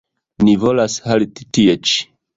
Ni 0.47 0.55
volas 0.63 0.97
halti 1.11 1.49
tie 1.59 1.77
ĉi. 1.91 2.07